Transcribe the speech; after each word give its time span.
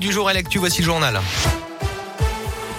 Du 0.00 0.12
jour 0.12 0.28
à 0.28 0.32
l'actu, 0.32 0.58
voici 0.58 0.78
le 0.78 0.84
journal. 0.84 1.20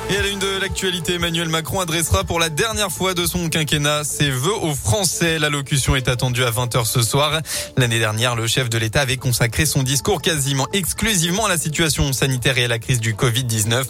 Et 0.10 0.16
à 0.16 0.22
la 0.22 0.30
une 0.30 0.40
de 0.40 0.58
l'actualité, 0.62 1.16
Emmanuel 1.16 1.50
Macron 1.50 1.82
adressera 1.82 2.24
pour 2.24 2.40
la 2.40 2.48
dernière 2.48 2.90
fois 2.90 3.14
de 3.14 3.26
son 3.26 3.50
quinquennat 3.50 4.06
ses 4.06 4.30
vœux 4.32 4.56
aux 4.56 4.74
Français. 4.74 5.38
L'allocution 5.38 5.98
est 5.98 6.08
attendue 6.08 6.46
à 6.46 6.52
20h 6.52 6.86
ce 6.86 7.02
soir. 7.02 7.42
L'année 7.76 8.00
dernière, 8.00 8.38
le 8.38 8.48
chef 8.48 8.70
de 8.70 8.78
l'État 8.78 9.02
avait 9.02 9.18
consacré 9.18 9.66
son 9.66 9.84
discours 9.84 10.22
quasiment 10.22 10.66
exclusivement 10.72 11.48
à 11.48 11.50
la 11.50 11.58
situation 11.58 12.14
sanitaire 12.14 12.58
et 12.58 12.64
à 12.64 12.68
la 12.70 12.80
crise 12.80 13.02
du 13.02 13.14
Covid-19. 13.16 13.84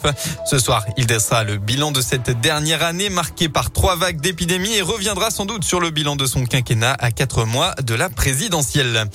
Ce 0.44 0.58
soir, 0.58 0.84
il 0.96 1.06
dressera 1.06 1.44
le 1.44 1.56
bilan 1.56 1.92
de 1.92 2.00
cette 2.00 2.40
dernière 2.40 2.82
année 2.82 3.10
marquée 3.10 3.48
par 3.48 3.70
trois 3.70 3.94
vagues 3.94 4.20
d'épidémie 4.20 4.74
et 4.74 4.82
reviendra 4.82 5.30
sans 5.30 5.46
doute 5.46 5.62
sur 5.62 5.78
le 5.78 5.90
bilan 5.90 6.16
de 6.16 6.26
son 6.26 6.46
quinquennat 6.46 6.96
à 6.98 7.12
quatre 7.12 7.44
mois 7.44 7.76
de 7.80 7.94
la 7.94 8.08
présidentielle. 8.08 9.08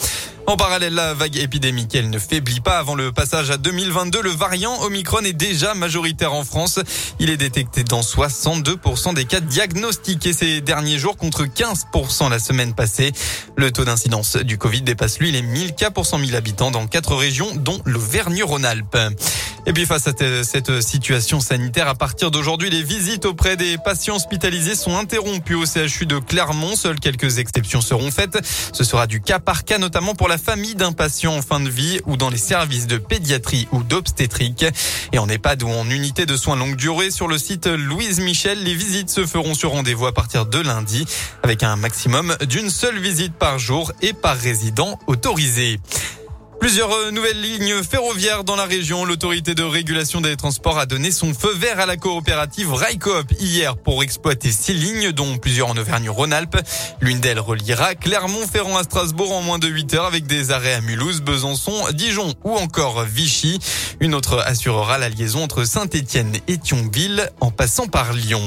En 0.47 0.57
parallèle, 0.57 0.93
la 0.93 1.15
vague 1.15 1.37
épidémique, 1.37 1.95
elle 1.95 2.11
ne 2.11 2.19
faiblit 2.19 2.59
pas. 2.59 2.77
Avant 2.77 2.93
le 2.93 3.11
passage 3.11 3.49
à 3.49 3.57
2022, 3.57 4.21
le 4.21 4.29
variant 4.29 4.79
Omicron 4.83 5.21
est 5.21 5.33
déjà 5.33 5.73
majoritaire 5.73 6.33
en 6.33 6.43
France. 6.43 6.79
Il 7.19 7.31
est 7.31 7.37
détecté 7.37 7.83
dans 7.83 8.01
62% 8.01 9.15
des 9.15 9.25
cas 9.25 9.39
diagnostiqués 9.39 10.33
ces 10.33 10.61
derniers 10.61 10.99
jours 10.99 11.17
contre 11.17 11.45
15% 11.45 12.29
la 12.29 12.37
semaine 12.37 12.75
passée. 12.75 13.11
Le 13.57 13.71
taux 13.71 13.85
d'incidence 13.85 14.37
du 14.37 14.59
Covid 14.59 14.83
dépasse 14.83 15.17
lui 15.17 15.31
les 15.31 15.41
1000 15.41 15.73
cas 15.73 15.89
pour 15.89 16.05
100 16.05 16.19
000 16.19 16.35
habitants 16.35 16.69
dans 16.69 16.85
quatre 16.85 17.15
régions, 17.15 17.55
dont 17.55 17.81
l'Auvergne-Rhône-Alpes. 17.83 18.97
Et 19.67 19.73
puis 19.73 19.87
face 19.87 20.07
à 20.07 20.11
cette 20.43 20.81
situation 20.81 21.39
sanitaire, 21.39 21.87
à 21.87 21.95
partir 21.95 22.29
d'aujourd'hui, 22.29 22.69
les 22.69 22.83
visites 22.83 23.25
auprès 23.25 23.57
des 23.57 23.79
patients 23.79 24.15
hospitalisés 24.15 24.75
sont 24.75 24.95
interrompues 24.95 25.55
au 25.55 25.65
CHU 25.65 26.05
de 26.05 26.19
Clermont. 26.19 26.75
Seules 26.75 26.99
quelques 26.99 27.39
exceptions 27.39 27.81
seront 27.81 28.11
faites. 28.11 28.37
Ce 28.73 28.83
sera 28.83 29.07
du 29.07 29.21
cas 29.21 29.39
par 29.39 29.63
cas, 29.63 29.79
notamment 29.79 30.13
pour 30.13 30.27
la 30.27 30.34
famille 30.37 30.75
d'un 30.75 30.91
patient 30.91 31.35
en 31.35 31.41
fin 31.41 31.59
de 31.59 31.69
vie 31.69 31.99
ou 32.05 32.17
dans 32.17 32.29
les 32.29 32.37
services 32.37 32.87
de 32.87 32.97
pédiatrie 32.97 33.67
ou 33.71 33.83
d'obstétrique. 33.83 34.65
Et 35.11 35.19
en 35.19 35.27
EHPAD 35.27 35.63
ou 35.63 35.69
en 35.69 35.89
unité 35.89 36.25
de 36.25 36.35
soins 36.35 36.55
longue 36.55 36.75
durée 36.75 37.11
sur 37.11 37.27
le 37.27 37.37
site 37.37 37.67
Louise 37.67 38.19
Michel, 38.19 38.63
les 38.63 38.73
visites 38.73 39.09
se 39.09 39.25
feront 39.25 39.53
sur 39.53 39.71
rendez-vous 39.71 40.05
à 40.07 40.13
partir 40.13 40.45
de 40.45 40.59
lundi 40.59 41.05
avec 41.43 41.63
un 41.63 41.75
maximum 41.75 42.35
d'une 42.47 42.69
seule 42.69 42.99
visite 42.99 43.33
par 43.33 43.59
jour 43.59 43.91
et 44.01 44.13
par 44.13 44.35
résident 44.37 44.99
autorisé. 45.07 45.79
Plusieurs 46.65 46.91
euh, 46.91 47.11
nouvelles 47.11 47.39
lignes 47.39 47.83
ferroviaires 47.83 48.43
dans 48.43 48.55
la 48.55 48.65
région. 48.65 49.05
L'autorité 49.05 49.53
de 49.53 49.61
régulation 49.61 50.19
des 50.19 50.35
transports 50.35 50.79
a 50.79 50.87
donné 50.87 51.11
son 51.11 51.31
feu 51.35 51.53
vert 51.53 51.79
à 51.79 51.85
la 51.85 51.95
coopérative 51.95 52.73
Railcoop 52.73 53.31
hier 53.39 53.77
pour 53.77 54.01
exploiter 54.01 54.51
six 54.51 54.73
lignes, 54.73 55.11
dont 55.11 55.37
plusieurs 55.37 55.69
en 55.69 55.77
Auvergne-Rhône-Alpes. 55.77 56.57
L'une 57.01 57.19
d'elles 57.19 57.39
reliera 57.39 57.93
Clermont-Ferrand 57.93 58.77
à 58.77 58.83
Strasbourg 58.83 59.31
en 59.31 59.43
moins 59.43 59.59
de 59.59 59.67
8 59.67 59.93
heures 59.93 60.05
avec 60.05 60.25
des 60.25 60.49
arrêts 60.49 60.73
à 60.73 60.81
Mulhouse, 60.81 61.21
Besançon, 61.21 61.85
Dijon 61.93 62.33
ou 62.43 62.55
encore 62.55 63.03
Vichy. 63.03 63.59
Une 63.99 64.15
autre 64.15 64.39
assurera 64.39 64.97
la 64.97 65.09
liaison 65.09 65.43
entre 65.43 65.65
Saint-Étienne 65.65 66.33
et 66.47 66.57
Thionville 66.57 67.29
en 67.41 67.51
passant 67.51 67.85
par 67.85 68.11
Lyon. 68.11 68.41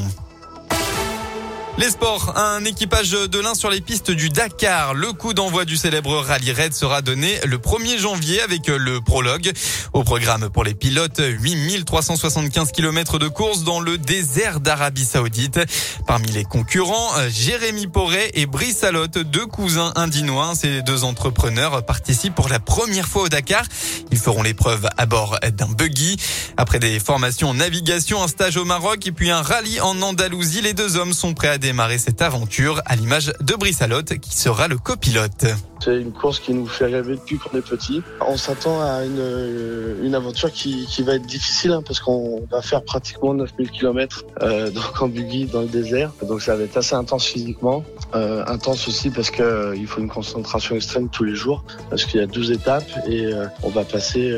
Les 1.78 1.90
sports, 1.90 2.36
un 2.36 2.64
équipage 2.64 3.12
de 3.12 3.38
l'un 3.38 3.54
sur 3.54 3.70
les 3.70 3.80
pistes 3.80 4.10
du 4.10 4.30
Dakar. 4.30 4.94
Le 4.94 5.12
coup 5.12 5.32
d'envoi 5.32 5.64
du 5.64 5.76
célèbre 5.76 6.16
rallye 6.16 6.50
raid 6.50 6.74
sera 6.74 7.02
donné 7.02 7.38
le 7.46 7.58
1er 7.58 7.98
janvier 7.98 8.40
avec 8.40 8.66
le 8.66 9.00
prologue. 9.00 9.52
Au 9.92 10.02
programme 10.02 10.50
pour 10.50 10.64
les 10.64 10.74
pilotes, 10.74 11.20
8375 11.20 12.72
km 12.72 13.20
de 13.20 13.28
course 13.28 13.62
dans 13.62 13.78
le 13.78 13.96
désert 13.96 14.58
d'Arabie 14.58 15.04
Saoudite. 15.04 15.60
Parmi 16.04 16.32
les 16.32 16.42
concurrents, 16.42 17.12
Jérémy 17.28 17.86
Porret 17.86 18.32
et 18.34 18.46
Brice 18.46 18.82
Alotte, 18.82 19.18
deux 19.18 19.46
cousins 19.46 19.92
indinois. 19.94 20.54
Ces 20.56 20.82
deux 20.82 21.04
entrepreneurs 21.04 21.86
participent 21.86 22.34
pour 22.34 22.48
la 22.48 22.58
première 22.58 23.06
fois 23.06 23.22
au 23.22 23.28
Dakar. 23.28 23.62
Ils 24.10 24.18
feront 24.18 24.42
l'épreuve 24.42 24.88
à 24.96 25.06
bord 25.06 25.38
d'un 25.52 25.68
buggy. 25.68 26.16
Après 26.56 26.80
des 26.80 26.98
formations 26.98 27.50
en 27.50 27.54
navigation, 27.54 28.20
un 28.20 28.26
stage 28.26 28.56
au 28.56 28.64
Maroc 28.64 29.06
et 29.06 29.12
puis 29.12 29.30
un 29.30 29.42
rallye 29.42 29.80
en 29.80 30.02
Andalousie, 30.02 30.60
les 30.60 30.74
deux 30.74 30.96
hommes 30.96 31.12
sont 31.12 31.34
prêts 31.34 31.46
à 31.46 31.58
démarrer 31.68 31.98
cette 31.98 32.22
aventure 32.22 32.80
à 32.86 32.96
l'image 32.96 33.30
de 33.40 33.54
Brissalotte 33.54 34.16
qui 34.20 34.34
sera 34.34 34.68
le 34.68 34.78
copilote. 34.78 35.44
C'est 35.80 36.00
une 36.00 36.12
course 36.12 36.40
qui 36.40 36.52
nous 36.52 36.66
fait 36.66 36.86
rêver 36.86 37.16
depuis 37.16 37.38
qu'on 37.38 37.56
est 37.56 37.62
petit. 37.62 38.02
On 38.26 38.36
s'attend 38.36 38.80
à 38.80 39.04
une, 39.04 39.18
euh, 39.18 40.04
une 40.04 40.14
aventure 40.14 40.50
qui, 40.52 40.86
qui, 40.86 41.02
va 41.02 41.14
être 41.14 41.26
difficile 41.26 41.72
hein, 41.72 41.82
parce 41.86 42.00
qu'on 42.00 42.44
va 42.50 42.62
faire 42.62 42.82
pratiquement 42.82 43.34
9000 43.34 43.70
km 43.70 44.24
euh, 44.42 44.70
donc 44.70 45.00
en 45.00 45.08
buggy 45.08 45.46
dans 45.46 45.62
le 45.62 45.68
désert. 45.68 46.12
Donc 46.26 46.42
ça 46.42 46.56
va 46.56 46.64
être 46.64 46.76
assez 46.76 46.94
intense 46.94 47.26
physiquement. 47.26 47.84
Euh, 48.14 48.42
intense 48.46 48.88
aussi 48.88 49.10
parce 49.10 49.30
que 49.30 49.42
euh, 49.42 49.86
faut 49.86 50.00
une 50.00 50.08
concentration 50.08 50.76
extrême 50.76 51.10
tous 51.10 51.24
les 51.24 51.34
jours 51.34 51.62
parce 51.90 52.06
qu'il 52.06 52.20
y 52.20 52.22
a 52.22 52.26
12 52.26 52.52
étapes 52.52 52.88
et 53.06 53.26
euh, 53.26 53.46
on 53.62 53.68
va 53.68 53.84
passer 53.84 54.34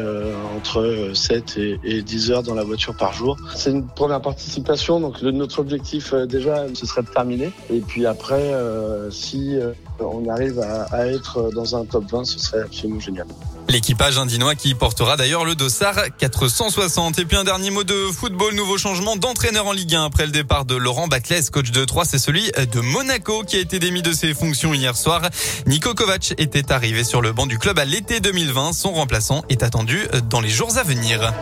entre 0.57 1.11
7 1.15 1.57
et, 1.57 1.81
et, 1.85 2.03
10 2.03 2.31
heures 2.33 2.43
dans 2.43 2.55
la 2.55 2.65
voiture 2.65 2.97
par 2.97 3.13
jour. 3.13 3.37
C'est 3.55 3.71
une 3.71 3.87
première 3.87 4.23
participation 4.23 5.01
donc 5.01 5.23
notre 5.23 5.61
objectif 5.61 6.15
déjà 6.15 6.67
ce 6.75 6.87
serait 6.87 7.03
de 7.03 7.09
terminer 7.09 7.53
et 7.73 7.81
puis 7.81 8.07
après 8.07 8.53
si 9.11 9.57
on 10.01 10.29
arrive 10.29 10.61
à 10.61 11.07
être 11.07 11.30
euh, 11.37 11.51
dans 11.51 11.77
un 11.77 11.85
top 11.85 12.05
20, 12.11 12.25
ce 12.25 12.39
serait 12.39 12.63
absolument 12.63 13.01
génial. 13.01 13.27
L'équipage 13.69 14.19
indinois 14.19 14.55
qui 14.55 14.75
portera 14.75 15.17
d'ailleurs 15.17 15.45
le 15.45 15.55
dossard 15.55 15.97
460. 16.19 17.19
Et 17.19 17.25
puis 17.25 17.37
un 17.37 17.45
dernier 17.45 17.71
mot 17.71 17.85
de 17.85 18.07
football, 18.13 18.55
nouveau 18.55 18.79
changement 18.79 19.17
d'entraîneur 19.17 19.67
en 19.67 19.73
Ligue 19.73 19.95
1 19.95 20.05
après 20.05 20.27
le 20.27 20.33
départ 20.33 20.65
de 20.65 20.75
Laurent 20.75 21.09
Batles, 21.09 21.51
coach 21.53 21.71
de 21.71 21.85
3, 21.85 22.05
c'est 22.05 22.19
celui 22.19 22.51
de 22.51 22.81
Monaco 22.81 23.45
qui 23.45 23.57
a 23.57 23.61
été 23.61 23.79
démis 23.79 24.03
de 24.03 24.13
ses 24.13 24.35
fonctions 24.35 24.75
hier 24.75 24.97
soir. 24.97 25.23
Nico 25.67 25.95
Kovac 25.95 26.35
était 26.39 26.73
arrivé 26.73 27.05
sur 27.05 27.21
le 27.23 27.33
banc 27.33 27.47
du 27.47 27.59
club 27.59 27.79
à 27.79 27.85
l'été 27.85 28.21
2020. 28.21 28.73
Son 28.73 28.93
remplaçant 28.93 29.45
est 29.49 29.63
attendu 29.63 30.09
dans 30.29 30.41
les 30.41 30.51
jours 30.51 30.77
à 30.77 30.83
venir. 30.83 31.33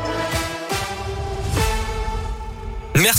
Merci. 2.96 3.16